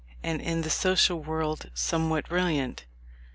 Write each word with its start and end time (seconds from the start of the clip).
and 0.23 0.41
in 0.41 0.61
the 0.63 0.69
social 0.71 1.21
world 1.23 1.69
somewhat 1.75 2.27
brilliant. 2.27 2.87